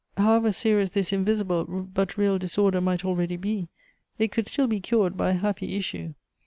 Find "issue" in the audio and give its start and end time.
5.75-6.15